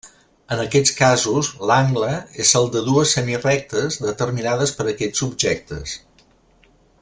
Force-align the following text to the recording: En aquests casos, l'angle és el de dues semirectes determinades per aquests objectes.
En 0.53 0.61
aquests 0.61 0.93
casos, 0.99 1.49
l'angle 1.71 2.09
és 2.45 2.53
el 2.61 2.65
de 2.77 2.83
dues 2.87 3.13
semirectes 3.17 3.99
determinades 4.07 4.75
per 4.79 4.87
aquests 4.95 5.27
objectes. 5.31 5.97